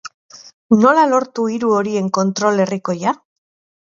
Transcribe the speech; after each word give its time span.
Nola 0.85 1.01
lortu 1.11 1.45
hiru 1.55 1.69
horien 1.81 2.07
kontrol 2.19 2.65
herrikoia? 2.65 3.15